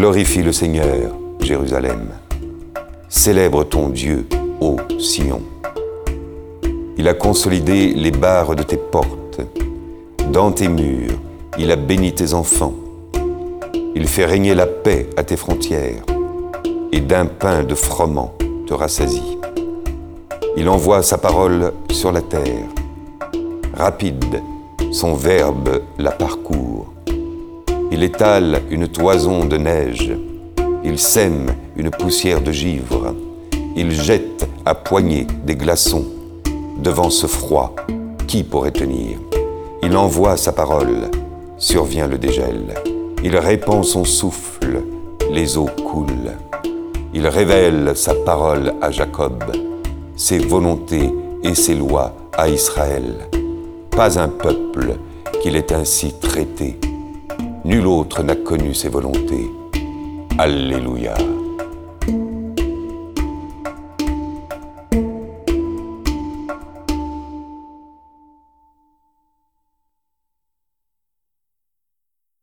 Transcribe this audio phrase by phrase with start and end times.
[0.00, 2.08] Glorifie le Seigneur, Jérusalem.
[3.10, 4.26] Célèbre ton Dieu,
[4.58, 5.42] ô Sion.
[6.96, 9.42] Il a consolidé les barres de tes portes.
[10.32, 11.18] Dans tes murs,
[11.58, 12.72] il a béni tes enfants.
[13.94, 16.02] Il fait régner la paix à tes frontières,
[16.92, 18.32] et d'un pain de froment
[18.66, 19.36] te rassasie.
[20.56, 22.68] Il envoie sa parole sur la terre.
[23.74, 24.40] Rapide,
[24.92, 26.90] son verbe la parcourt.
[27.92, 30.12] Il étale une toison de neige.
[30.84, 33.14] Il sème une poussière de givre.
[33.74, 36.04] Il jette à poignées des glaçons.
[36.78, 37.74] Devant ce froid,
[38.28, 39.18] qui pourrait tenir?
[39.82, 41.10] Il envoie sa parole.
[41.58, 42.74] Survient le dégel.
[43.24, 44.82] Il répand son souffle.
[45.30, 46.36] Les eaux coulent.
[47.12, 49.42] Il révèle sa parole à Jacob,
[50.14, 51.10] ses volontés
[51.42, 53.28] et ses lois à Israël.
[53.90, 54.94] Pas un peuple
[55.42, 56.78] qu'il ait ainsi traité.
[57.64, 59.50] Nul autre n'a connu ses volontés.
[60.38, 61.14] Alléluia.